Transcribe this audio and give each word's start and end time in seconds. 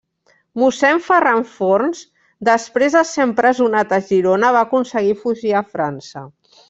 Mossèn 0.59 1.01
Ferran 1.07 1.43
Forns, 1.57 2.01
després 2.49 2.97
de 2.99 3.03
ser 3.09 3.27
empresonat 3.27 3.93
a 3.99 4.01
Girona, 4.09 4.51
va 4.57 4.65
aconseguir 4.69 5.17
fugir 5.21 5.55
a 5.61 5.63
França. 5.77 6.25